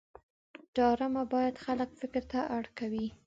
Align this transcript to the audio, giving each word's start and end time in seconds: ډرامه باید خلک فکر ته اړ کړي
ډرامه 0.75 1.23
باید 1.33 1.55
خلک 1.65 1.89
فکر 2.01 2.23
ته 2.31 2.39
اړ 2.55 2.65
کړي 2.79 3.05